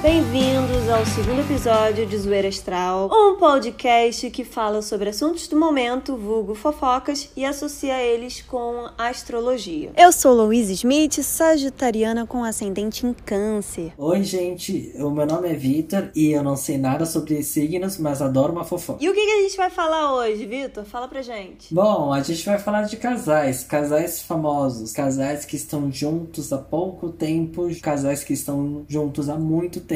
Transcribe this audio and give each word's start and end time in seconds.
Bem-vindos 0.00 0.88
ao 0.88 1.04
segundo 1.04 1.40
episódio 1.40 2.06
de 2.06 2.16
Zoeira 2.16 2.46
Astral, 2.46 3.10
um 3.12 3.36
podcast 3.36 4.30
que 4.30 4.44
fala 4.44 4.80
sobre 4.80 5.08
assuntos 5.08 5.48
do 5.48 5.58
momento, 5.58 6.16
vulgo 6.16 6.54
fofocas, 6.54 7.28
e 7.36 7.44
associa 7.44 8.00
eles 8.00 8.40
com 8.40 8.88
astrologia. 8.96 9.90
Eu 9.96 10.12
sou 10.12 10.34
Louise 10.34 10.72
Smith, 10.72 11.14
sagitariana 11.14 12.24
com 12.24 12.44
ascendente 12.44 13.04
em 13.04 13.12
câncer. 13.12 13.92
Oi, 13.98 14.22
gente, 14.22 14.92
o 15.00 15.10
meu 15.10 15.26
nome 15.26 15.48
é 15.48 15.54
Vitor 15.54 16.10
e 16.14 16.30
eu 16.30 16.44
não 16.44 16.54
sei 16.54 16.78
nada 16.78 17.04
sobre 17.04 17.42
signos, 17.42 17.98
mas 17.98 18.22
adoro 18.22 18.52
uma 18.52 18.64
fofoca. 18.64 19.02
E 19.02 19.08
o 19.08 19.12
que, 19.12 19.26
que 19.26 19.32
a 19.32 19.42
gente 19.42 19.56
vai 19.56 19.68
falar 19.68 20.14
hoje, 20.14 20.46
Vitor? 20.46 20.84
Fala 20.84 21.08
pra 21.08 21.22
gente. 21.22 21.74
Bom, 21.74 22.12
a 22.12 22.22
gente 22.22 22.46
vai 22.46 22.60
falar 22.60 22.82
de 22.82 22.96
casais, 22.98 23.64
casais 23.64 24.22
famosos, 24.22 24.92
casais 24.92 25.44
que 25.44 25.56
estão 25.56 25.90
juntos 25.90 26.52
há 26.52 26.58
pouco 26.58 27.10
tempo, 27.10 27.68
casais 27.82 28.22
que 28.22 28.32
estão 28.32 28.84
juntos 28.88 29.28
há 29.28 29.34
muito 29.34 29.80
tempo. 29.80 29.87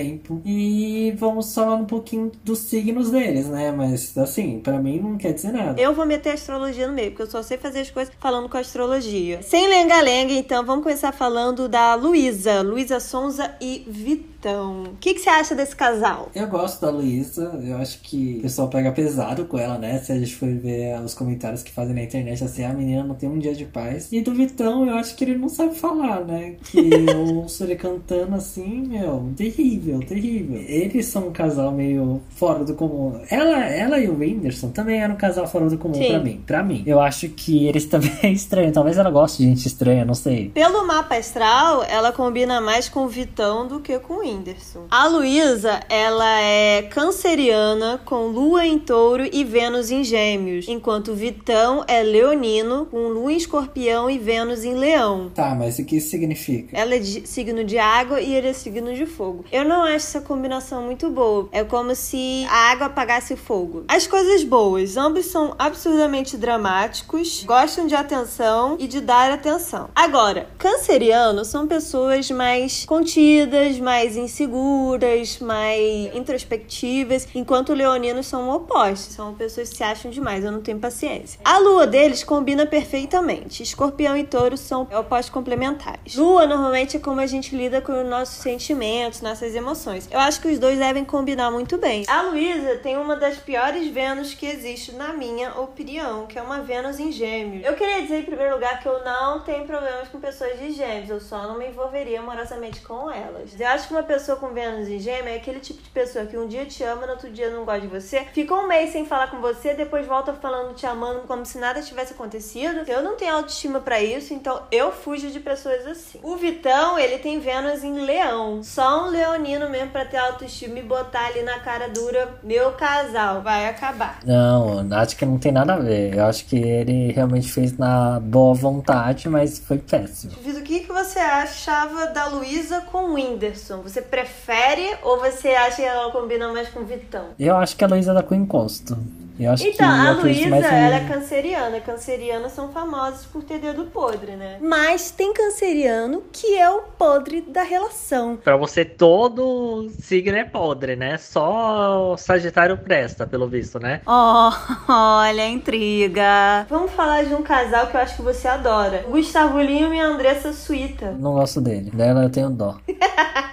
E 0.45 1.15
vamos 1.19 1.55
falar 1.55 1.77
um 1.77 1.85
pouquinho 1.85 2.31
dos 2.45 2.61
signos 2.61 3.11
deles, 3.11 3.47
né? 3.47 3.73
Mas 3.73 4.17
assim, 4.17 4.61
pra 4.61 4.79
mim 4.79 5.01
não 5.01 5.17
quer 5.17 5.33
dizer 5.33 5.53
nada. 5.53 5.81
Eu 5.81 5.95
vou 5.95 6.07
meter 6.07 6.31
astrologia 6.31 6.87
no 6.87 6.93
meio, 6.93 7.11
porque 7.11 7.23
eu 7.23 7.31
só 7.31 7.43
sei 7.43 7.59
fazer 7.59 7.81
as 7.81 7.91
coisas 7.91 8.13
falando 8.19 8.49
com 8.49 8.57
astrologia. 8.57 9.43
Sem 9.43 9.69
lenga-lenga, 9.69 10.33
então, 10.33 10.65
vamos 10.65 10.83
começar 10.83 11.13
falando 11.13 11.69
da 11.69 11.95
Luísa, 11.95 12.63
Luísa 12.63 13.01
Sonza 13.01 13.55
e 13.61 13.85
Vitão. 13.87 14.85
O 14.85 14.97
que, 15.01 15.15
que 15.15 15.21
você 15.21 15.31
acha 15.31 15.55
desse 15.55 15.77
casal? 15.77 16.31
Eu 16.35 16.49
gosto 16.49 16.81
da 16.81 16.91
Luísa, 16.91 17.61
eu 17.65 17.77
acho 17.77 18.01
que 18.01 18.39
o 18.39 18.43
pessoal 18.43 18.69
pega 18.69 18.91
pesado 18.91 19.45
com 19.45 19.59
ela, 19.59 19.79
né? 19.79 19.99
Se 19.99 20.13
a 20.13 20.19
gente 20.19 20.35
for 20.35 20.49
ver 20.49 21.01
os 21.01 21.15
comentários 21.15 21.63
que 21.63 21.71
fazem 21.71 21.95
na 21.95 22.03
internet, 22.03 22.43
assim, 22.43 22.65
a 22.65 22.73
menina 22.73 23.05
não 23.05 23.15
tem 23.15 23.29
um 23.29 23.39
dia 23.39 23.55
de 23.55 23.65
paz. 23.65 24.09
E 24.11 24.21
do 24.21 24.35
Vitão, 24.35 24.87
eu 24.87 24.95
acho 24.97 25.15
que 25.15 25.25
ele 25.25 25.37
não 25.37 25.49
sabe 25.49 25.75
falar, 25.75 26.25
né? 26.25 26.57
Que 26.65 26.79
eu 26.79 27.37
ouço 27.37 27.63
ele 27.65 27.77
cantando 27.77 28.35
assim, 28.35 28.87
meu, 28.87 29.33
terrível, 29.37 29.82
terrível. 30.01 30.61
Eles 30.67 31.07
são 31.07 31.29
um 31.29 31.33
casal 31.33 31.73
meio 31.73 32.21
fora 32.31 32.65
do 32.65 32.75
comum. 32.75 33.21
Ela, 33.31 33.65
ela 33.65 33.99
e 33.99 34.09
o 34.09 34.19
Whindersson 34.19 34.71
também 34.71 35.01
eram 35.01 35.15
um 35.15 35.19
casal 35.19 35.47
fora 35.47 35.69
do 35.69 35.79
comum 35.79 35.95
Sim. 35.95 36.09
pra 36.09 36.19
mim. 36.21 36.43
Pra 36.47 36.63
mim. 36.63 36.83
Eu 36.87 37.01
acho 37.01 37.29
que 37.29 37.67
eles 37.67 37.85
também 37.87 38.13
é 38.23 38.31
estranho. 38.31 38.73
Talvez 38.73 38.99
ela 38.99 39.11
goste 39.11 39.43
de 39.43 39.49
gente 39.49 39.67
estranha, 39.67 40.05
não 40.05 40.15
sei. 40.15 40.51
Pelo 40.51 40.87
mapa 40.87 41.17
astral, 41.17 41.85
ela 41.85 42.13
combina 42.13 42.61
mais 42.61 42.89
com 42.89 43.05
o 43.05 43.09
Vitão 43.09 43.67
do 43.67 43.81
que 43.81 43.99
com 43.99 44.15
o 44.15 44.21
Whindersson. 44.21 44.87
A 44.91 45.07
Luísa, 45.07 45.81
ela 45.89 46.41
é 46.41 46.83
canceriana, 46.83 48.01
com 48.05 48.27
lua 48.27 48.67
em 48.67 48.79
touro 48.79 49.29
e 49.33 49.45
Vênus 49.45 49.91
em 49.91 50.05
gêmeos, 50.05 50.69
enquanto 50.69 51.13
o 51.13 51.15
Vitão 51.15 51.85
é 51.89 52.03
leonino, 52.03 52.87
com 52.87 53.09
lua 53.09 53.33
em 53.33 53.37
escorpião 53.37 54.11
e 54.11 54.19
Vênus 54.19 54.65
em 54.65 54.75
leão. 54.75 55.31
Tá, 55.35 55.55
mas 55.55 55.79
o 55.79 55.85
que 55.85 55.97
isso 55.97 56.11
significa? 56.11 56.77
Ela 56.77 56.95
é 56.95 56.99
de 56.99 57.27
signo 57.27 57.65
de 57.65 57.79
água 57.79 58.21
e 58.21 58.35
ele 58.35 58.49
é 58.49 58.53
signo 58.53 58.95
de 58.95 59.07
fogo. 59.07 59.45
Eu 59.51 59.65
não 59.65 59.72
acho 59.81 60.07
essa 60.13 60.21
combinação 60.21 60.83
muito 60.83 61.09
boa. 61.09 61.49
É 61.53 61.65
como 61.65 61.95
se 61.95 62.45
a 62.51 62.73
água 62.73 62.87
apagasse 62.87 63.33
o 63.33 63.37
fogo. 63.37 63.85
As 63.89 64.07
coisas 64.07 64.45
boas, 64.45 64.97
ambos 64.97 65.27
são 65.27 65.55
absurdamente 65.59 66.37
dramáticos, 66.37 67.43
gostam 67.45 67.87
de 67.87 67.95
atenção 67.95 68.77
e 68.79 68.87
de 68.87 69.01
dar 69.01 69.31
atenção. 69.31 69.89
Agora, 69.95 70.49
cancerianos 70.59 71.49
são 71.49 71.67
pessoas 71.67 72.31
mais 72.31 72.85
contidas, 72.85 73.79
mais 73.79 74.17
inseguras, 74.17 75.39
mais 75.39 76.15
introspectivas, 76.15 77.29
enquanto 77.35 77.73
leoninos 77.73 78.27
são 78.27 78.51
opostos, 78.51 79.15
são 79.15 79.35
pessoas 79.35 79.71
que 79.71 79.77
se 79.77 79.85
acham 79.85 80.11
demais, 80.11 80.45
eu 80.45 80.53
não 80.53 80.61
tenho 80.61 80.79
paciência. 80.79 81.41
A 81.45 81.59
lua 81.59 81.87
deles 81.87 82.25
combina 82.25 82.67
perfeitamente. 82.67 83.63
Escorpião 83.63 84.17
e 84.17 84.25
touro 84.25 84.57
são 84.57 84.83
opostos 84.83 85.31
complementares. 85.31 86.17
Lua 86.17 86.47
normalmente 86.47 86.97
é 86.97 87.01
como 87.01 87.21
a 87.21 87.27
gente 87.27 87.57
lida 87.57 87.81
com 87.81 88.03
os 88.03 88.09
nossos 88.09 88.37
sentimentos, 88.37 89.21
nossas 89.21 89.55
emoções. 89.55 89.62
Eu 90.11 90.19
acho 90.19 90.41
que 90.41 90.49
os 90.49 90.59
dois 90.59 90.79
devem 90.79 91.05
combinar 91.05 91.51
muito 91.51 91.79
bem. 91.79 92.05
A 92.09 92.23
Luísa 92.23 92.77
tem 92.77 92.97
uma 92.97 93.17
das 93.17 93.37
piores 93.37 93.89
Vênus 93.89 94.35
que 94.35 94.47
existe, 94.47 94.93
na 94.93 95.13
minha 95.13 95.59
opinião, 95.61 96.27
que 96.27 96.39
é 96.39 96.43
uma 96.43 96.61
Vênus 96.61 96.99
em 96.99 97.13
Gêmeos. 97.13 97.65
Eu 97.65 97.75
queria 97.75 98.03
dizer, 98.03 98.21
em 98.21 98.25
primeiro 98.25 98.55
lugar, 98.55 98.81
que 98.81 98.87
eu 98.89 99.05
não 99.05 99.41
tenho 99.41 99.65
problemas 99.67 100.09
com 100.09 100.21
pessoas 100.21 100.59
de 100.59 100.73
Gêmeos, 100.73 101.11
eu 101.11 101.21
só 101.21 101.43
não 101.47 101.59
me 101.59 101.69
envolveria 101.69 102.21
amorosamente 102.21 102.81
com 102.81 103.11
elas. 103.11 103.59
Eu 103.59 103.67
acho 103.69 103.89
que 103.89 103.95
uma 103.95 104.03
pessoa 104.03 104.37
com 104.37 104.49
Vênus 104.49 104.89
em 104.89 104.99
Gêmeos 104.99 105.29
é 105.29 105.37
aquele 105.37 105.61
tipo 105.61 105.83
de 105.83 105.91
pessoa 105.91 106.27
que 106.27 106.37
um 106.37 106.47
dia 106.47 106.67
te 106.67 106.83
ama, 106.83 107.07
no 107.07 107.13
outro 107.13 107.31
dia 107.31 107.51
não 107.51 107.65
gosta 107.65 107.83
de 107.83 107.87
você, 107.89 108.25
fica 108.33 108.55
um 108.55 108.67
mês 108.67 108.91
sem 108.91 109.07
falar 109.07 109.31
com 109.31 109.41
você, 109.41 109.75
depois 109.75 110.07
volta 110.07 110.33
falando, 110.33 110.75
te 110.75 110.87
amando, 110.87 111.21
como 111.27 111.45
se 111.45 111.59
nada 111.59 111.83
tivesse 111.83 112.13
acontecido. 112.13 112.85
Eu 112.89 113.03
não 113.03 113.17
tenho 113.17 113.35
autoestima 113.35 113.81
pra 113.81 114.03
isso, 114.03 114.35
então 114.35 114.63
eu 114.71 114.93
fujo 114.93 115.31
de 115.31 115.41
pessoas 115.41 115.87
assim. 115.87 116.19
O 116.23 116.37
Vitão, 116.37 116.99
ele 116.99 117.19
tem 117.19 117.39
Vênus 117.39 117.85
em 117.85 118.01
Leão. 118.01 118.63
Só 118.63 119.05
um 119.05 119.11
leonino 119.11 119.52
mesmo 119.69 119.91
pra 119.91 120.05
ter 120.05 120.17
autoestima 120.17 120.79
e 120.79 120.83
botar 120.83 121.27
ali 121.27 121.43
na 121.43 121.59
cara 121.61 121.89
dura, 121.89 122.29
meu 122.43 122.73
casal, 122.73 123.43
vai 123.43 123.69
acabar. 123.69 124.21
Não, 124.25 124.87
acho 124.93 125.17
que 125.17 125.25
não 125.25 125.39
tem 125.39 125.53
nada 125.53 125.75
a 125.75 125.79
ver. 125.79 126.15
Eu 126.17 126.25
acho 126.27 126.45
que 126.47 126.57
ele 126.57 127.13
realmente 127.13 127.51
fez 127.51 127.77
na 127.77 128.21
boa 128.21 128.55
vontade, 128.55 129.29
mas 129.29 129.59
foi 129.59 129.79
péssimo. 129.79 130.33
Vitor, 130.43 130.61
o 130.61 130.65
que, 130.65 130.81
que 130.81 130.93
você 130.93 131.19
achava 131.19 132.07
da 132.07 132.27
Luísa 132.27 132.81
com 132.83 133.11
o 133.11 133.15
Whindersson? 133.15 133.83
Você 133.83 134.01
prefere 134.01 134.97
ou 135.03 135.19
você 135.19 135.49
acha 135.51 135.77
que 135.77 135.83
ela 135.83 136.11
combina 136.11 136.53
mais 136.53 136.69
com 136.69 136.81
o 136.81 136.85
Vitão? 136.85 137.27
Eu 137.39 137.57
acho 137.57 137.77
que 137.77 137.85
a 137.85 137.87
Luísa 137.87 138.15
dá 138.15 138.23
com 138.23 138.35
encosto. 138.35 138.97
Eu 139.39 139.53
acho 139.53 139.67
Então, 139.67 139.77
que 139.77 139.83
a 139.85 140.13
Luísa, 140.13 140.67
ela 140.67 140.97
é 140.97 141.09
canceriana. 141.09 141.81
Cancerianas 141.81 142.53
são 142.53 142.71
famosas 142.71 143.25
por 143.27 143.43
ter 143.43 143.59
dedo 143.59 143.85
podre, 143.87 144.33
né? 144.33 144.59
Mas 144.61 145.11
tem 145.11 145.33
canceriano 145.33 146.23
que 146.33 146.57
é 146.59 146.71
o 146.71 146.83
podre 146.99 147.41
da 147.41 147.63
relação. 147.63 148.37
Pra 148.37 148.57
você, 148.57 148.85
todo 148.85 149.91
signo 150.01 150.37
é 150.37 150.45
podre, 150.45 150.97
né? 150.97 151.19
Só 151.19 152.13
o 152.13 152.17
Sagitário 152.17 152.77
presta, 152.79 153.27
pelo 153.27 153.49
visto, 153.49 153.79
né? 153.79 154.01
Oh, 154.07 154.51
olha 154.93 155.45
a 155.45 155.49
intriga. 155.49 156.67
Vamos 156.69 156.93
falar 156.93 157.25
de 157.25 157.35
um 157.35 157.43
casal 157.43 157.87
que 157.89 157.97
eu 157.97 158.01
acho 158.01 158.17
que 158.17 158.23
você 158.23 158.49
adora. 158.49 159.05
Gustavo 159.09 159.61
Lima 159.61 159.95
e 159.97 160.01
Andressa 160.01 160.53
Suíta. 160.53 161.13
Não 161.19 161.33
gosto 161.35 161.61
dele. 161.61 161.91
Dela 161.91 162.23
eu 162.25 162.31
tenho 162.31 162.51
dó. 162.51 162.77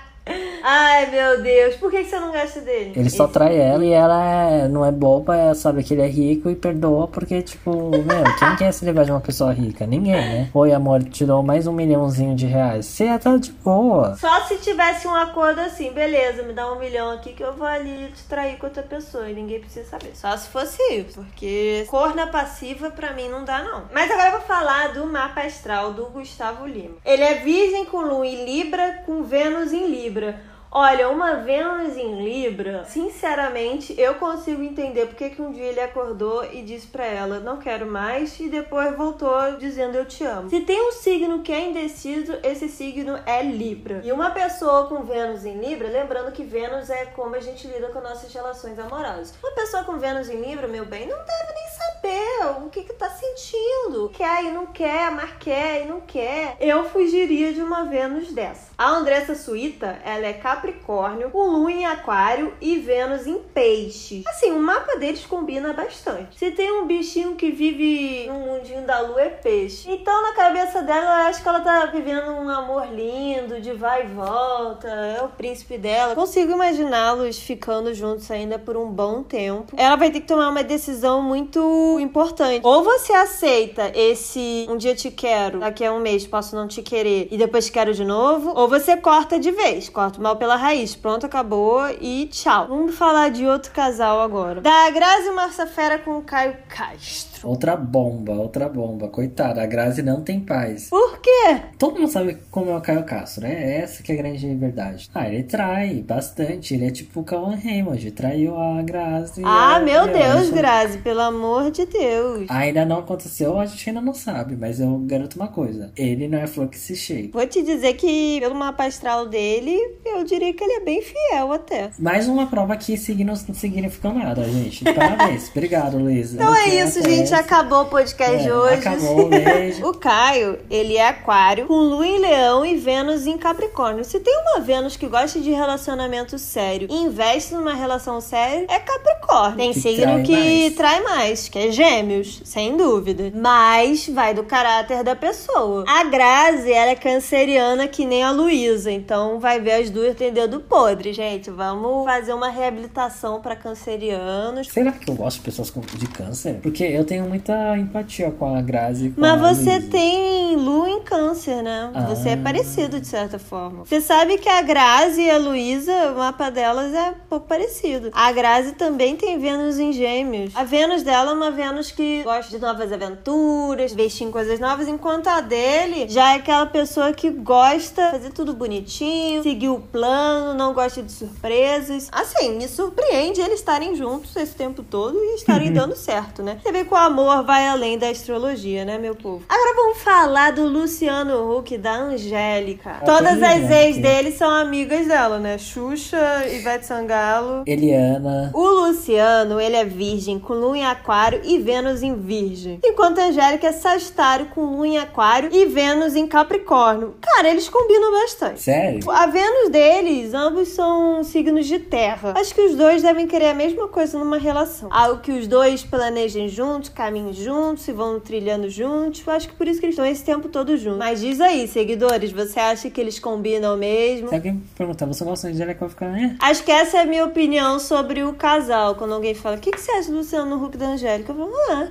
Ai, 0.71 1.09
meu 1.09 1.41
Deus. 1.41 1.75
Por 1.77 1.89
que 1.89 2.03
você 2.03 2.19
não 2.19 2.31
gosta 2.31 2.61
dele? 2.61 2.93
Ele 2.95 3.09
só 3.09 3.23
Esse- 3.23 3.33
trai 3.33 3.57
ela 3.59 3.83
e 3.83 3.91
ela 3.91 4.23
é- 4.23 4.67
não 4.67 4.85
é 4.85 4.91
boba, 4.91 5.35
é- 5.35 5.53
sabe 5.55 5.83
que 5.83 5.95
ele 5.95 6.03
é 6.03 6.07
rico 6.07 6.47
e 6.47 6.55
perdoa 6.55 7.07
porque, 7.07 7.41
tipo, 7.41 7.71
meu, 7.89 8.23
quem 8.37 8.55
quer 8.55 8.71
se 8.71 8.85
livrar 8.85 9.03
de 9.03 9.11
uma 9.11 9.19
pessoa 9.19 9.51
rica? 9.51 9.87
Ninguém, 9.87 10.11
né? 10.13 10.49
Oi, 10.53 10.71
amor, 10.71 11.03
tirou 11.05 11.41
mais 11.41 11.65
um 11.65 11.73
milhãozinho 11.73 12.35
de 12.35 12.45
reais. 12.45 12.85
Você 12.85 13.17
tá 13.17 13.35
de 13.37 13.51
boa. 13.51 14.15
Só 14.17 14.41
se 14.41 14.57
tivesse 14.57 15.07
um 15.07 15.15
acordo 15.15 15.59
assim, 15.59 15.91
beleza, 15.91 16.43
me 16.43 16.53
dá 16.53 16.71
um 16.71 16.77
milhão 16.77 17.09
aqui 17.11 17.33
que 17.33 17.43
eu 17.43 17.53
vou 17.53 17.65
ali 17.65 18.11
te 18.15 18.23
trair 18.25 18.57
com 18.57 18.67
outra 18.67 18.83
pessoa 18.83 19.27
e 19.27 19.33
ninguém 19.33 19.59
precisa 19.59 19.89
saber. 19.89 20.11
Só 20.13 20.37
se 20.37 20.49
fosse 20.49 20.79
isso, 20.93 21.19
porque 21.23 21.85
corna 21.89 22.27
passiva 22.27 22.91
pra 22.91 23.11
mim 23.13 23.27
não 23.27 23.43
dá 23.43 23.63
não. 23.63 23.85
Mas 23.91 24.11
agora 24.11 24.27
eu 24.27 24.31
vou 24.33 24.41
falar 24.41 24.93
do 24.93 25.03
mapa 25.07 25.41
astral 25.41 25.93
do 25.93 26.05
Gustavo 26.11 26.67
Lima. 26.67 26.95
Ele 27.03 27.23
é 27.23 27.33
virgem 27.35 27.85
com 27.85 28.01
lua 28.01 28.27
em 28.27 28.45
Libra, 28.45 29.01
com 29.07 29.23
Vênus 29.23 29.73
em 29.73 29.87
Libra. 29.87 30.47
Olha, 30.71 31.09
uma 31.09 31.37
Vênus 31.37 31.97
em 31.97 32.23
Libra, 32.23 32.85
sinceramente, 32.85 33.99
eu 33.99 34.15
consigo 34.15 34.61
entender 34.61 35.07
porque 35.07 35.31
que 35.31 35.41
um 35.41 35.51
dia 35.51 35.65
ele 35.65 35.79
acordou 35.79 36.45
e 36.45 36.61
disse 36.61 36.85
pra 36.85 37.07
ela, 37.07 37.39
não 37.39 37.57
quero 37.57 37.87
mais, 37.87 38.39
e 38.39 38.47
depois 38.47 38.95
voltou 38.95 39.57
dizendo 39.57 39.95
eu 39.95 40.05
te 40.05 40.23
amo. 40.23 40.47
Se 40.47 40.59
tem 40.61 40.79
um 40.79 40.91
signo 40.91 41.41
que 41.41 41.51
é 41.51 41.67
indeciso, 41.69 42.37
esse 42.43 42.69
signo 42.69 43.19
é 43.25 43.41
Libra. 43.41 44.01
E 44.03 44.11
uma 44.11 44.29
pessoa 44.29 44.85
com 44.85 45.01
Vênus 45.01 45.43
em 45.43 45.57
Libra, 45.57 45.87
lembrando 45.87 46.31
que 46.31 46.43
Vênus 46.43 46.91
é 46.91 47.07
como 47.07 47.35
a 47.35 47.39
gente 47.39 47.67
lida 47.67 47.87
com 47.87 47.99
nossas 47.99 48.31
relações 48.31 48.77
amorosas. 48.77 49.33
Uma 49.41 49.55
pessoa 49.55 49.83
com 49.83 49.97
Vênus 49.97 50.29
em 50.29 50.39
Libra, 50.39 50.67
meu 50.67 50.85
bem, 50.85 51.07
não 51.07 51.17
deve 51.17 51.53
nem 51.55 51.67
saber 51.69 52.63
o 52.63 52.69
que 52.69 52.83
que 52.83 52.93
tá 52.93 53.09
sentindo. 53.09 54.09
Quer 54.09 54.43
e 54.43 54.51
não 54.51 54.67
quer, 54.67 55.09
mas 55.09 55.31
quer 55.39 55.83
e 55.83 55.85
não 55.87 55.99
quer. 56.01 56.57
Eu 56.59 56.83
fugiria 56.83 57.51
de 57.53 57.61
uma 57.63 57.85
Vênus 57.85 58.31
dessa. 58.31 58.68
A 58.79 58.91
Andressa 58.91 59.35
Suíta, 59.35 59.99
ela 60.05 60.25
é 60.25 60.31
Capricórnio, 60.31 61.29
com 61.31 61.49
Lua 61.49 61.69
em 61.69 61.85
Aquário 61.85 62.53
e 62.61 62.77
Vênus 62.77 63.27
em 63.27 63.37
Peixe. 63.37 64.23
Assim, 64.25 64.53
o 64.53 64.59
mapa 64.59 64.95
deles 64.97 65.25
combina 65.25 65.73
bastante. 65.73 66.39
Se 66.39 66.51
tem 66.51 66.71
um 66.71 66.87
bichinho 66.87 67.35
que 67.35 67.51
vive 67.51 68.25
no 68.29 68.35
mundinho 68.35 68.83
da 68.83 69.01
Lua, 69.01 69.21
é 69.21 69.29
Peixe. 69.31 69.91
Então, 69.91 70.21
na 70.21 70.31
cabeça 70.31 70.81
dela, 70.81 71.27
acho 71.27 71.43
que 71.43 71.49
ela 71.49 71.59
tá 71.59 71.87
vivendo 71.87 72.31
um 72.31 72.47
amor 72.47 72.87
lindo, 72.87 73.59
de 73.59 73.73
vai 73.73 74.05
e 74.05 74.07
volta, 74.07 74.87
é 74.87 75.21
o 75.23 75.27
príncipe 75.27 75.77
dela. 75.77 76.15
Consigo 76.15 76.53
imaginá-los 76.53 77.37
ficando 77.37 77.93
juntos 77.93 78.31
ainda 78.31 78.57
por 78.57 78.77
um 78.77 78.89
bom 78.89 79.23
tempo. 79.23 79.75
Ela 79.75 79.97
vai 79.97 80.09
ter 80.09 80.21
que 80.21 80.27
tomar 80.27 80.47
uma 80.47 80.63
decisão 80.63 81.21
muito 81.21 81.99
importante. 81.99 82.65
Ou 82.65 82.81
você 82.81 83.11
aceita 83.11 83.91
esse 83.93 84.65
um 84.69 84.77
dia 84.77 84.95
te 84.95 85.11
quero, 85.11 85.59
daqui 85.59 85.83
a 85.83 85.91
um 85.91 85.99
mês 85.99 86.25
posso 86.25 86.55
não 86.55 86.65
te 86.65 86.81
querer 86.81 87.27
e 87.29 87.37
depois 87.37 87.65
te 87.65 87.73
quero 87.73 87.93
de 87.93 88.05
novo, 88.05 88.53
ou 88.55 88.68
você 88.69 88.95
corta 88.95 89.39
de 89.39 89.51
vez, 89.51 89.89
corta 89.89 90.19
o 90.19 90.23
mal 90.23 90.35
pela 90.35 90.55
raiz. 90.55 90.95
Pronto, 90.95 91.25
acabou 91.25 91.81
e 91.99 92.27
tchau. 92.27 92.67
Vamos 92.67 92.95
falar 92.95 93.29
de 93.29 93.45
outro 93.45 93.71
casal 93.71 94.21
agora. 94.21 94.61
Da 94.61 94.89
Grazi 94.91 95.31
Marsafera 95.31 95.97
com 95.97 96.19
o 96.19 96.21
Caio 96.21 96.55
Castro. 96.69 97.38
Outra 97.43 97.75
bomba, 97.75 98.33
outra 98.33 98.67
bomba. 98.67 99.07
Coitada, 99.07 99.61
a 99.61 99.65
Grazi 99.65 100.01
não 100.01 100.21
tem 100.21 100.39
paz. 100.39 100.89
Por 100.89 101.19
quê? 101.21 101.61
Todo 101.77 101.99
mundo 101.99 102.11
sabe 102.11 102.37
como 102.51 102.71
é 102.71 102.75
o 102.75 102.81
Caio 102.81 103.03
Castro, 103.03 103.43
né? 103.43 103.79
Essa 103.79 104.03
que 104.03 104.11
é 104.11 104.15
a 104.15 104.17
grande 104.17 104.55
verdade. 104.55 105.09
Ah, 105.13 105.27
ele 105.27 105.43
trai 105.43 106.03
bastante. 106.05 106.73
Ele 106.73 106.87
é 106.87 106.91
tipo 106.91 107.21
o 107.21 107.23
Cauan 107.23 107.55
Raymond. 107.55 108.11
Traiu 108.11 108.57
a 108.57 108.81
Grazi. 108.81 109.41
Ah, 109.45 109.75
a 109.75 109.79
meu. 109.79 109.99
Deus, 110.07 110.49
Grazi, 110.49 110.97
pelo 110.99 111.21
amor 111.21 111.71
de 111.71 111.85
Deus. 111.85 112.45
Ainda 112.49 112.85
não 112.85 112.99
aconteceu, 112.99 113.59
a 113.59 113.65
gente 113.65 113.89
ainda 113.89 114.01
não 114.01 114.13
sabe. 114.13 114.55
Mas 114.55 114.79
eu 114.79 114.97
garanto 114.99 115.35
uma 115.35 115.47
coisa. 115.47 115.91
Ele 115.95 116.27
não 116.27 116.39
é 116.39 116.47
flor 116.47 116.67
que 116.67 116.77
se 116.77 116.95
cheia. 116.95 117.29
Vou 117.31 117.45
te 117.45 117.61
dizer 117.61 117.93
que, 117.93 118.39
pelo 118.39 118.55
mapa 118.55 118.85
astral 118.85 119.27
dele, 119.27 119.77
eu 120.05 120.23
diria 120.23 120.53
que 120.53 120.63
ele 120.63 120.73
é 120.73 120.79
bem 120.79 121.01
fiel 121.01 121.51
até. 121.51 121.91
Mais 121.99 122.27
uma 122.27 122.47
prova 122.47 122.75
que 122.75 122.97
signos 122.97 123.45
não 123.47 123.55
significam 123.55 124.13
nada, 124.13 124.43
gente. 124.43 124.83
Parabéns. 124.83 125.49
Obrigado, 125.51 125.97
Luísa. 125.97 126.35
Então 126.35 126.55
é 126.55 126.83
isso, 126.83 127.01
gente. 127.01 127.28
Acabou 127.35 127.81
o 127.83 127.85
podcast 127.85 128.35
É, 128.35 128.37
de 128.37 128.51
hoje. 128.51 128.87
acabou, 128.87 129.29
beijo. 129.29 129.85
O 129.89 129.93
Caio, 129.93 130.59
ele 130.69 130.97
é 130.97 131.07
aquário, 131.07 131.67
com 131.67 131.73
lua 131.73 132.05
em 132.05 132.19
leão 132.19 132.65
e 132.65 132.75
Vênus 132.75 133.25
em 133.25 133.37
Capricórnio. 133.37 134.03
Se 134.05 134.19
tem 134.19 134.33
uma 134.41 134.59
Vênus 134.59 134.95
que 134.95 135.07
gosta 135.07 135.39
de 135.39 135.51
relacionamento 135.51 136.37
sério 136.37 136.87
e 136.89 136.95
investe 136.95 137.53
numa 137.53 137.73
relação 137.73 138.19
séria, 138.21 138.65
é 138.69 138.79
Capricórnio. 138.79 139.08
Tem 139.55 139.71
Que 139.73 139.79
signo 139.81 140.03
trai 140.05 140.23
que 140.23 140.33
mais. 140.33 140.75
trai 140.75 141.01
mais, 141.03 141.49
que 141.49 141.59
é 141.59 141.71
gêmeos, 141.71 142.41
sem 142.45 142.75
dúvida. 142.75 143.31
Mas 143.35 144.07
vai 144.09 144.33
do 144.33 144.43
caráter 144.43 145.03
da 145.03 145.15
pessoa. 145.15 145.83
A 145.87 146.03
Grazi, 146.05 146.71
ela 146.71 146.91
é 146.91 146.95
canceriana 146.95 147.87
que 147.87 148.05
nem 148.05 148.23
a 148.23 148.31
Luísa, 148.31 148.91
então 148.91 149.39
vai 149.39 149.59
ver 149.59 149.73
as 149.73 149.89
duas 149.89 150.15
tem 150.15 150.31
dedo 150.33 150.59
podre, 150.61 151.13
gente. 151.13 151.49
Vamos 151.51 152.05
fazer 152.05 152.33
uma 152.33 152.49
reabilitação 152.49 153.39
pra 153.41 153.55
cancerianos. 153.55 154.67
Será 154.67 154.91
que 154.91 155.09
eu 155.09 155.15
gosto 155.15 155.37
de 155.37 155.43
pessoas 155.43 155.69
com- 155.69 155.81
de 155.81 156.07
câncer? 156.07 156.59
Porque 156.61 156.83
eu 156.83 157.03
tenho 157.05 157.25
muita 157.27 157.77
empatia 157.77 158.31
com 158.31 158.55
a 158.55 158.61
Grazi 158.61 159.09
com 159.11 159.21
Mas 159.21 159.31
a 159.31 159.53
você 159.53 159.71
Luísa. 159.77 159.87
tem 159.91 160.55
lua 160.55 160.89
em 160.89 161.01
câncer, 161.01 161.61
né? 161.61 161.91
Você 162.09 162.29
é 162.29 162.33
Ah. 162.33 162.39
parecido 162.43 162.99
de 162.99 163.07
certa 163.07 163.37
forma. 163.39 163.85
Você 163.85 164.01
sabe 164.01 164.37
que 164.37 164.49
a 164.49 164.61
Grazi 164.61 165.21
e 165.21 165.29
a 165.29 165.37
Luísa, 165.37 165.93
o 166.13 166.17
mapa 166.17 166.49
delas 166.49 166.93
é 166.93 167.09
um 167.11 167.13
pouco 167.29 167.47
parecido. 167.47 168.09
A 168.13 168.31
Grazi 168.31 168.73
também 168.73 169.15
tem 169.19 169.37
Vênus 169.39 169.77
em 169.77 169.91
Gêmeos. 169.91 170.51
A 170.55 170.63
Vênus 170.63 171.03
dela 171.03 171.31
é 171.31 171.33
uma 171.33 171.51
Vênus 171.51 171.91
que 171.91 172.23
gosta 172.23 172.49
de 172.49 172.59
novas 172.63 172.91
aventuras, 172.91 173.91
investir 173.93 174.25
em 174.27 174.31
coisas 174.31 174.59
novas, 174.59 174.87
enquanto 174.87 175.27
a 175.27 175.41
dele 175.41 176.07
já 176.09 176.31
é 176.33 176.35
aquela 176.35 176.65
pessoa 176.65 177.11
que 177.13 177.29
gosta 177.29 178.05
de 178.05 178.11
fazer 178.11 178.31
tudo 178.31 178.53
bonitinho, 178.53 179.43
seguir 179.43 179.69
o 179.69 179.79
plano, 179.79 180.53
não 180.53 180.73
gosta 180.73 181.03
de 181.03 181.11
surpresas. 181.11 182.07
Assim, 182.11 182.55
me 182.57 182.67
surpreende 182.67 183.41
eles 183.41 183.59
estarem 183.59 183.95
juntos 183.95 184.35
esse 184.35 184.53
tempo 184.55 184.81
todo 184.83 185.17
e 185.17 185.35
estarem 185.35 185.71
dando 185.73 185.95
certo, 185.95 186.41
né? 186.41 186.57
Você 186.63 186.71
vê 186.71 186.85
que 186.85 186.93
o 186.93 186.97
amor 186.97 187.43
vai 187.43 187.67
além 187.67 187.97
da 187.97 188.09
astrologia, 188.09 188.85
né, 188.85 188.97
meu 188.97 189.15
povo? 189.15 189.43
Agora 189.49 189.75
vamos 189.75 189.97
falar 189.99 190.51
do 190.53 190.65
Luciano 190.65 191.57
Huck 191.57 191.77
da 191.77 191.93
Angélica. 191.93 192.97
Ah, 193.01 193.05
Todas 193.05 193.41
as 193.43 193.69
é, 193.69 193.87
ex 193.87 193.95
que- 193.97 194.01
dele 194.01 194.31
são 194.31 194.49
amigas 194.49 195.07
dela, 195.07 195.39
né? 195.39 195.57
Xuxa, 195.57 196.45
Ivete 196.47 196.85
Sangalo. 196.85 197.63
Eliana. 197.65 198.51
O 198.53 198.63
Luciano, 198.65 199.08
ele 199.13 199.75
é 199.75 199.85
virgem 199.85 200.39
com 200.39 200.53
lua 200.53 200.77
em 200.77 200.85
aquário 200.85 201.41
e 201.43 201.57
Vênus 201.57 202.03
em 202.03 202.15
virgem. 202.15 202.79
Enquanto 202.83 203.19
a 203.19 203.25
Angélica 203.25 203.67
é 203.67 203.71
sagitário 203.71 204.47
com 204.47 204.65
lua 204.65 204.87
em 204.87 204.97
aquário 204.97 205.49
e 205.51 205.65
Vênus 205.65 206.15
em 206.15 206.27
capricórnio. 206.27 207.15
Cara, 207.21 207.49
eles 207.49 207.69
combinam 207.69 208.11
bastante. 208.11 208.61
Sério? 208.61 209.09
A 209.09 209.27
Vênus 209.27 209.69
deles, 209.69 210.33
ambos 210.33 210.69
são 210.69 211.23
signos 211.23 211.65
de 211.65 211.79
terra. 211.79 212.33
Acho 212.37 212.53
que 212.53 212.61
os 212.61 212.75
dois 212.75 213.01
devem 213.01 213.27
querer 213.27 213.49
a 213.49 213.53
mesma 213.53 213.87
coisa 213.87 214.17
numa 214.17 214.37
relação. 214.37 214.89
Algo 214.91 215.21
que 215.21 215.31
os 215.31 215.47
dois 215.47 215.83
planejem 215.83 216.49
juntos, 216.49 216.89
caminhem 216.89 217.33
juntos, 217.33 217.83
se 217.83 217.91
vão 217.91 218.19
trilhando 218.19 218.69
juntos. 218.69 219.23
Eu 219.25 219.33
acho 219.33 219.47
que 219.47 219.55
por 219.55 219.67
isso 219.67 219.79
que 219.79 219.85
eles 219.85 219.93
estão 219.93 220.05
esse 220.05 220.23
tempo 220.23 220.49
todo 220.49 220.77
juntos. 220.77 220.99
Mas 220.99 221.19
diz 221.19 221.39
aí, 221.39 221.67
seguidores, 221.67 222.31
você 222.31 222.59
acha 222.59 222.89
que 222.89 222.99
eles 222.99 223.19
combinam 223.19 223.77
mesmo? 223.77 224.29
Se 224.29 224.35
alguém 224.35 224.61
perguntar, 224.77 225.05
você 225.05 225.23
gosta 225.23 225.47
de 225.47 225.53
Angélica? 225.53 225.79
Vou 225.79 225.89
ficar, 225.89 226.17
é. 226.17 226.35
Acho 226.39 226.63
que 226.63 226.71
essa 226.71 226.97
é 226.97 227.01
a 227.01 227.05
minha 227.05 227.25
opinião 227.25 227.79
sobre 227.79 228.23
o 228.23 228.33
casal. 228.33 228.95
Quando 228.99 229.13
alguém 229.13 229.33
fala, 229.33 229.55
o 229.55 229.59
que, 229.59 229.71
que 229.71 229.79
você 229.79 229.91
acha 229.93 230.11
do 230.11 230.17
Luciano 230.17 230.61
Huck 230.61 230.77
da 230.77 230.89
Angélica? 230.89 231.31
Eu 231.31 231.37
falo, 231.37 231.53
ah, 231.71 231.87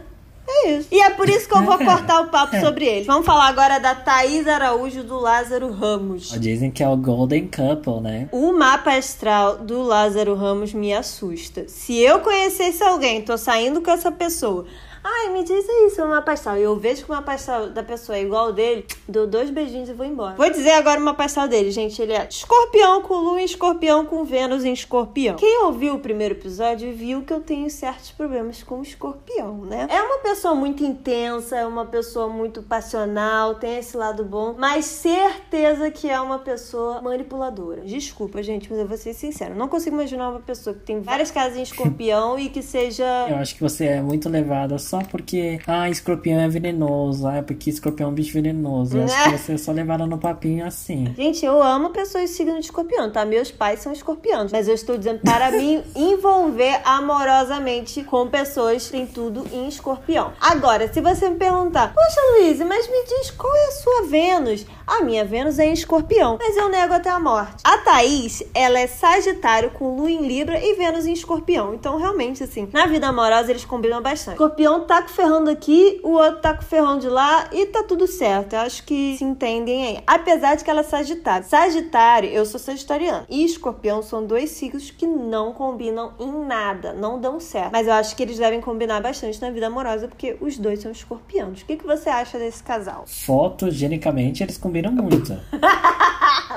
é 0.47 0.73
isso. 0.73 0.89
E 0.93 1.01
é 1.01 1.09
por 1.09 1.27
isso 1.27 1.49
que 1.49 1.55
eu 1.55 1.63
vou 1.63 1.77
cortar 1.83 2.21
o 2.21 2.29
papo 2.29 2.55
sobre 2.61 2.85
eles. 2.85 3.07
Vamos 3.07 3.25
falar 3.25 3.49
agora 3.49 3.79
da 3.79 3.95
Thaís 3.95 4.47
Araújo 4.47 5.03
do 5.03 5.19
Lázaro 5.19 5.73
Ramos. 5.73 6.31
Dizem 6.39 6.71
que 6.71 6.83
é 6.83 6.89
o 6.89 6.99
Golden 6.99 7.49
Couple, 7.49 8.03
né? 8.03 8.29
O 8.31 8.53
mapa 8.53 8.93
astral 8.93 9.57
do 9.57 9.83
Lázaro 9.83 10.35
Ramos 10.35 10.75
me 10.75 10.93
assusta. 10.93 11.65
Se 11.67 11.99
eu 11.99 12.21
conhecesse 12.21 12.83
alguém, 12.85 13.23
tô 13.23 13.39
saindo 13.39 13.81
com 13.81 13.91
essa 13.91 14.13
pessoa. 14.13 14.67
Ai, 15.11 15.31
me 15.31 15.43
diz 15.43 15.67
aí 15.67 15.89
seu 15.89 16.07
mapa 16.07 16.33
astral. 16.33 16.59
E 16.59 16.63
eu 16.63 16.77
vejo 16.77 17.05
que 17.05 17.11
o 17.11 17.15
mapa 17.15 17.33
astral 17.33 17.71
da 17.71 17.83
pessoa 17.83 18.19
é 18.19 18.23
igual 18.23 18.47
ao 18.47 18.53
dele, 18.53 18.85
dou 19.09 19.27
dois 19.27 19.49
beijinhos 19.49 19.89
e 19.89 19.95
vou 19.95 20.05
embora. 20.05 20.37
Vou 20.37 20.51
dizer 20.51 20.73
agora 20.73 21.01
o 21.01 21.03
mapa 21.03 21.25
astral 21.25 21.49
dele, 21.49 21.71
gente. 21.71 22.01
Ele 22.03 22.13
é 22.13 22.27
escorpião 22.29 23.01
com 23.01 23.15
lua 23.15 23.41
em 23.41 23.45
escorpião 23.45 24.05
com 24.05 24.23
Vênus 24.25 24.65
em 24.65 24.73
escorpião. 24.73 25.37
Quem 25.37 25.65
ouviu 25.65 25.95
o 25.95 25.99
primeiro 25.99 26.35
episódio 26.35 26.93
viu 26.93 27.23
que 27.23 27.33
eu 27.33 27.41
tenho 27.41 27.71
certos 27.71 28.11
problemas 28.11 28.63
com 28.63 28.81
o 28.81 28.83
escorpião, 28.83 29.65
né? 29.65 29.87
É 29.91 30.03
uma 30.03 30.19
pessoa 30.19 30.55
muito 30.55 30.85
intensa, 30.85 31.57
é 31.57 31.67
uma 31.67 31.87
pessoa 31.87 32.29
muito 32.29 32.63
passional, 32.63 33.55
tem 33.55 33.79
esse 33.79 33.97
lado 33.97 34.25
bom, 34.25 34.55
mas 34.59 34.85
certeza 34.85 35.91
que 35.91 36.11
é 36.11 36.21
uma 36.21 36.39
pessoa 36.39 37.01
manipuladora. 37.01 37.81
Desculpa, 37.81 38.43
gente, 38.43 38.69
mas 38.71 38.79
eu 38.79 38.87
vou 38.87 38.99
ser 38.99 39.15
sincera. 39.15 39.55
Não 39.55 39.69
consigo 39.69 39.97
imaginar 39.97 40.29
uma 40.29 40.41
pessoa 40.41 40.75
que 40.75 40.83
tem 40.83 41.01
várias 41.01 41.31
casas 41.31 41.57
em 41.57 41.63
escorpião 41.63 42.39
e 42.39 42.51
que 42.51 42.61
seja. 42.61 43.27
Eu 43.31 43.37
acho 43.37 43.55
que 43.55 43.63
você 43.63 43.87
é 43.87 44.03
muito 44.03 44.29
levada 44.29 44.77
só 44.77 44.98
porque, 45.05 45.61
ah, 45.67 45.89
escorpião 45.89 46.41
é 46.41 46.49
venenoso. 46.49 47.27
Ah, 47.27 47.43
porque 47.43 47.71
escorpião 47.71 48.09
é 48.09 48.13
um 48.13 48.15
bicho 48.15 48.33
venenoso. 48.33 48.97
Eu 48.97 49.05
acho 49.05 49.25
que 49.25 49.39
você 49.39 49.53
é 49.53 49.59
só 49.59 49.73
levada 49.73 50.07
no 50.07 50.19
papinho 50.19 50.67
assim. 50.67 51.13
Gente, 51.17 51.45
eu 51.45 51.63
amo 51.63 51.91
pessoas 51.91 52.31
signo 52.31 52.55
de 52.55 52.67
escorpião, 52.67 53.11
tá? 53.11 53.25
Meus 53.25 53.51
pais 53.51 53.81
são 53.81 53.93
escorpianos. 53.93 54.53
Mas 54.53 54.69
eu 54.69 54.75
estou 54.75 54.97
dizendo 54.97 55.21
para 55.21 55.51
me 55.57 55.83
envolver 55.95 56.81
amorosamente 56.85 58.03
com 58.05 58.27
pessoas 58.29 58.89
têm 58.89 59.07
tudo 59.07 59.47
em 59.53 59.69
escorpião. 59.69 60.33
Agora, 60.41 60.93
se 60.93 61.01
você 61.01 61.29
me 61.29 61.37
perguntar, 61.37 61.93
poxa, 61.95 62.21
Luiz, 62.33 62.59
mas 62.61 62.89
me 62.89 63.05
diz 63.05 63.31
qual 63.31 63.55
é 63.55 63.67
a 63.67 63.73
sua 63.73 64.03
Vênus? 64.09 64.67
A 64.89 65.03
minha 65.03 65.23
Vênus 65.23 65.59
é 65.59 65.67
em 65.67 65.75
escorpião, 65.75 66.39
mas 66.41 66.57
eu 66.57 66.71
nego 66.71 66.95
até 66.95 67.11
a 67.11 67.21
morte. 67.21 67.63
A 67.63 67.77
Thaís, 67.77 68.43
ela 68.55 68.79
é 68.79 68.87
Sagitário 68.87 69.71
com 69.73 69.95
Lua 69.95 70.11
em 70.11 70.27
Libra 70.27 70.59
e 70.59 70.77
Vênus 70.77 71.05
em 71.05 71.13
escorpião. 71.13 71.75
Então, 71.75 71.99
realmente, 71.99 72.43
assim, 72.43 72.67
na 72.73 72.87
vida 72.87 73.07
amorosa 73.07 73.51
eles 73.51 73.67
combinam 73.67 74.01
bastante. 74.01 74.37
Escorpião 74.37 74.87
tá 74.87 75.03
com 75.03 75.11
ferrão 75.11 75.45
daqui, 75.45 76.01
o 76.03 76.13
outro 76.13 76.41
tá 76.41 76.55
com 76.55 76.63
ferrão 76.63 76.99
de 76.99 77.07
lá 77.07 77.51
e 77.53 77.67
tá 77.67 77.83
tudo 77.83 78.07
certo. 78.07 78.55
Eu 78.55 78.61
acho 78.61 78.83
que 78.85 79.15
se 79.19 79.25
entendem 79.25 79.89
aí. 79.89 80.03
Apesar 80.07 80.55
de 80.55 80.65
que 80.65 80.71
ela 80.71 80.81
é 80.81 80.85
Sagitário. 80.85 81.47
Sagitário, 81.47 82.31
eu 82.31 82.47
sou 82.47 82.59
Sagitariano. 82.59 83.27
E 83.29 83.45
Escorpião 83.45 84.03
são 84.03 84.25
dois 84.25 84.53
signos 84.53 84.91
que 84.91 85.07
não 85.07 85.53
combinam 85.53 86.15
em 86.19 86.33
nada, 86.47 86.95
não 86.95 87.21
dão 87.21 87.39
certo. 87.39 87.73
Mas 87.73 87.87
eu 87.87 87.93
acho 87.93 88.17
que 88.17 88.23
eles 88.23 88.39
devem 88.39 88.63
combinar 88.63 89.03
bastante 89.03 89.39
na 89.43 89.51
vida 89.51 89.67
amorosa, 89.67 90.09
porque 90.09 90.39
os 90.41 90.57
dois 90.57 90.81
são 90.81 90.91
escorpianos. 90.91 91.61
O 91.61 91.67
que, 91.67 91.77
que 91.77 91.87
você 91.87 92.09
acha 92.09 92.39
desse 92.39 92.63
casal? 92.63 93.05
Fotogenicamente 93.07 94.43
eles 94.43 94.57
combinam 94.57 94.78
muito. 94.87 95.37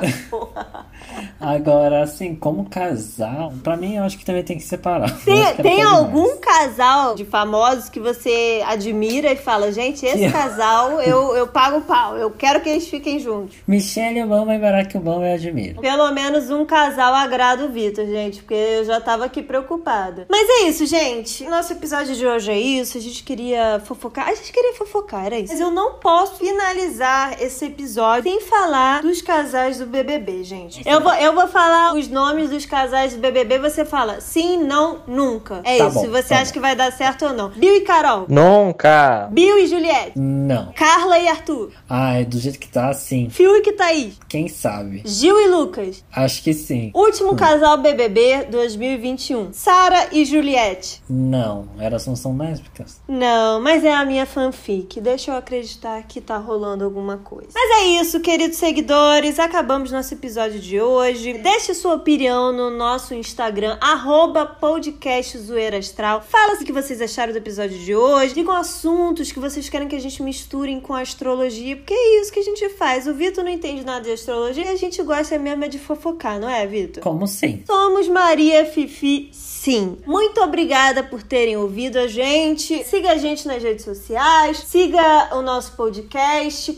Agora, 1.39 2.03
assim, 2.03 2.35
como 2.35 2.69
casal, 2.69 3.53
pra 3.63 3.75
mim 3.75 3.95
eu 3.95 4.03
acho 4.03 4.17
que 4.17 4.25
também 4.25 4.43
tem 4.43 4.57
que 4.57 4.63
separar. 4.63 5.09
Tem, 5.23 5.55
que 5.55 5.63
tem 5.63 5.81
algum 5.81 6.27
mais. 6.27 6.39
casal 6.39 7.15
de 7.15 7.25
famosos 7.25 7.89
que 7.89 7.99
você 7.99 8.61
admira 8.65 9.31
e 9.31 9.35
fala, 9.35 9.71
gente, 9.71 10.05
esse 10.05 10.17
Que- 10.19 10.31
casal 10.31 11.01
eu, 11.01 11.35
eu 11.35 11.47
pago 11.47 11.77
o 11.77 11.81
pau, 11.81 12.17
eu 12.17 12.31
quero 12.31 12.61
que 12.61 12.69
eles 12.69 12.87
fiquem 12.87 13.19
juntos. 13.19 13.57
Michelle 13.67 14.21
Obama 14.23 14.55
e 14.55 14.59
Barack 14.59 14.95
Obama 14.97 15.25
eu 15.27 15.33
admiro. 15.33 15.81
Pelo 15.81 16.11
menos 16.11 16.49
um 16.49 16.65
casal 16.65 17.13
agrada 17.13 17.65
o 17.65 17.69
Vitor, 17.69 18.05
gente, 18.05 18.41
porque 18.41 18.53
eu 18.53 18.85
já 18.85 19.01
tava 19.01 19.25
aqui 19.25 19.41
preocupada. 19.41 20.25
Mas 20.29 20.47
é 20.47 20.69
isso, 20.69 20.85
gente. 20.85 21.43
Nosso 21.45 21.73
episódio 21.73 22.15
de 22.15 22.25
hoje 22.25 22.51
é 22.51 22.59
isso. 22.59 22.97
A 22.97 23.01
gente 23.01 23.23
queria 23.23 23.81
fofocar. 23.85 24.27
A 24.29 24.35
gente 24.35 24.51
queria 24.51 24.73
fofocar, 24.73 25.25
era 25.25 25.37
isso. 25.37 25.51
Mas 25.53 25.61
eu 25.61 25.71
não 25.71 25.93
posso 25.93 26.35
finalizar 26.35 27.41
esse 27.41 27.65
episódio 27.65 28.10
sem 28.23 28.41
falar 28.41 29.01
dos 29.01 29.21
casais 29.21 29.77
do 29.77 29.85
BBB, 29.85 30.43
gente. 30.43 30.81
Eu 30.87 31.01
vou, 31.01 31.13
eu 31.13 31.33
vou 31.35 31.47
falar 31.47 31.93
os 31.93 32.07
nomes 32.07 32.49
dos 32.49 32.65
casais 32.65 33.13
do 33.13 33.19
BBB. 33.19 33.59
Você 33.59 33.85
fala 33.85 34.19
sim, 34.19 34.57
não, 34.57 35.01
nunca. 35.07 35.61
É 35.63 35.77
Tá 35.77 35.85
isso. 35.87 35.93
bom, 35.95 36.07
você 36.09 36.29
tá 36.29 36.35
acha 36.37 36.45
bom. 36.45 36.51
que 36.53 36.59
vai 36.59 36.75
dar 36.75 36.91
certo 36.91 37.25
ou 37.25 37.33
não? 37.33 37.49
Bill 37.49 37.75
e 37.75 37.81
Carol. 37.81 38.25
Nunca! 38.27 39.27
Bill 39.31 39.57
e 39.59 39.67
Juliette. 39.67 40.13
Não. 40.17 40.71
Carla 40.73 41.19
e 41.19 41.27
Arthur. 41.27 41.71
Ah, 41.89 42.15
é 42.19 42.23
do 42.25 42.37
jeito 42.39 42.57
que 42.59 42.67
tá, 42.67 42.91
sim. 42.93 43.29
Phil 43.29 43.55
e 43.57 43.71
Thaís. 43.73 44.19
Quem 44.27 44.47
sabe? 44.47 45.01
Gil 45.05 45.39
e 45.39 45.47
Lucas. 45.47 46.03
Acho 46.11 46.41
que 46.43 46.53
sim. 46.53 46.91
Último 46.93 47.35
casal 47.35 47.77
BBB 47.77 48.47
2021. 48.49 49.53
Sara 49.53 50.07
e 50.11 50.25
Juliette. 50.25 51.01
Não, 51.09 51.67
elas 51.79 52.05
não 52.07 52.15
são 52.15 52.35
lésbicas. 52.37 52.99
Não, 53.07 53.61
mas 53.61 53.83
é 53.83 53.93
a 53.93 54.03
minha 54.05 54.25
fanfic. 54.25 54.99
Deixa 54.99 55.31
eu 55.31 55.35
acreditar 55.37 56.01
que 56.03 56.19
tá 56.19 56.37
rolando 56.37 56.83
alguma 56.83 57.17
coisa. 57.17 57.49
Mas 57.53 57.81
é 57.81 57.85
isso, 58.00 58.00
queridos 58.19 58.57
seguidores. 58.57 59.37
Acabamos 59.37 59.91
nosso 59.91 60.15
episódio 60.15 60.59
de 60.59 60.81
hoje. 60.81 61.33
Deixe 61.33 61.71
sua 61.75 61.93
opinião 61.93 62.51
no 62.51 62.71
nosso 62.71 63.13
Instagram, 63.13 63.77
arroba. 63.79 64.57
Fala 64.59 66.53
o 66.59 66.65
que 66.65 66.71
vocês 66.71 66.99
acharam 66.99 67.31
do 67.31 67.37
episódio 67.37 67.77
de 67.77 67.95
hoje. 67.95 68.33
Digam 68.33 68.55
assuntos 68.55 69.31
que 69.31 69.39
vocês 69.39 69.69
querem 69.69 69.87
que 69.87 69.95
a 69.95 69.99
gente 69.99 70.23
misture 70.23 70.81
com 70.81 70.95
a 70.95 71.01
astrologia, 71.01 71.75
porque 71.77 71.93
é 71.93 72.21
isso 72.21 72.33
que 72.33 72.39
a 72.39 72.43
gente 72.43 72.69
faz. 72.69 73.05
O 73.05 73.13
Vitor 73.13 73.43
não 73.43 73.51
entende 73.51 73.85
nada 73.85 74.01
de 74.01 74.11
astrologia 74.11 74.65
e 74.65 74.69
a 74.69 74.75
gente 74.75 75.01
gosta 75.03 75.37
mesmo 75.37 75.63
é 75.63 75.67
de 75.67 75.77
fofocar, 75.77 76.39
não 76.39 76.49
é, 76.49 76.65
Vitor? 76.65 77.03
Como 77.03 77.27
sim. 77.27 77.63
Somos 77.67 78.07
Maria 78.07 78.65
Fifi, 78.65 79.29
sim. 79.31 79.97
Muito 80.07 80.41
obrigada 80.41 81.03
por 81.03 81.21
terem 81.21 81.55
ouvido 81.55 81.99
a 81.99 82.07
gente. 82.07 82.83
Siga 82.83 83.11
a 83.11 83.17
gente 83.17 83.47
nas 83.47 83.61
redes 83.61 83.85
sociais, 83.85 84.57
siga 84.57 85.35
o 85.35 85.43
nosso 85.43 85.73
podcast, 85.73 86.73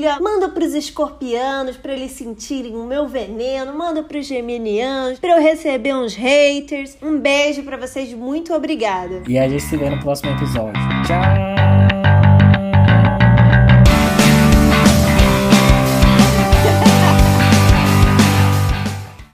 compartilha, 0.00 0.18
manda 0.20 0.48
pros 0.48 0.74
escorpianos 0.74 1.76
para 1.76 1.92
eles 1.92 2.12
sentirem 2.12 2.76
o 2.76 2.84
meu 2.84 3.06
veneno, 3.06 3.76
manda 3.76 4.02
pros 4.02 4.26
geminianos 4.26 5.18
para 5.18 5.36
eu 5.36 5.42
receber 5.42 5.94
uns 5.94 6.14
haters. 6.14 6.96
Um 7.02 7.18
beijo 7.18 7.62
para 7.62 7.76
vocês, 7.76 8.12
muito 8.14 8.54
obrigada. 8.54 9.22
E 9.28 9.38
a 9.38 9.48
gente 9.48 9.62
se 9.62 9.76
vê 9.76 9.90
no 9.90 10.00
próximo 10.00 10.30
episódio. 10.32 10.80
Tchau! 11.06 11.59